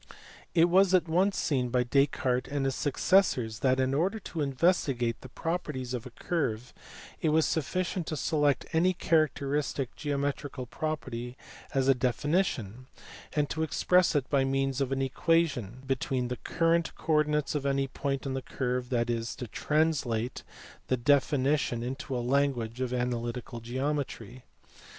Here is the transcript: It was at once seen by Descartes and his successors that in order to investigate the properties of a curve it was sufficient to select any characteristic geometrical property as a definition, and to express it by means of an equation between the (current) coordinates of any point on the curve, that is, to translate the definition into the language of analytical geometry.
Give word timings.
It 0.55 0.65
was 0.67 0.95
at 0.95 1.07
once 1.07 1.37
seen 1.37 1.69
by 1.69 1.83
Descartes 1.83 2.47
and 2.51 2.65
his 2.65 2.73
successors 2.73 3.59
that 3.59 3.79
in 3.79 3.93
order 3.93 4.17
to 4.21 4.41
investigate 4.41 5.21
the 5.21 5.29
properties 5.29 5.93
of 5.93 6.07
a 6.07 6.09
curve 6.09 6.73
it 7.21 7.29
was 7.29 7.45
sufficient 7.45 8.07
to 8.07 8.17
select 8.17 8.65
any 8.73 8.93
characteristic 8.93 9.95
geometrical 9.95 10.65
property 10.65 11.37
as 11.75 11.87
a 11.87 11.93
definition, 11.93 12.87
and 13.33 13.47
to 13.51 13.61
express 13.61 14.15
it 14.15 14.27
by 14.27 14.43
means 14.43 14.81
of 14.81 14.91
an 14.91 15.03
equation 15.03 15.83
between 15.85 16.29
the 16.29 16.37
(current) 16.37 16.95
coordinates 16.95 17.53
of 17.53 17.67
any 17.67 17.87
point 17.87 18.25
on 18.25 18.33
the 18.33 18.41
curve, 18.41 18.89
that 18.89 19.07
is, 19.07 19.35
to 19.35 19.45
translate 19.45 20.41
the 20.87 20.97
definition 20.97 21.83
into 21.83 22.15
the 22.15 22.23
language 22.23 22.81
of 22.81 22.91
analytical 22.91 23.59
geometry. 23.59 24.45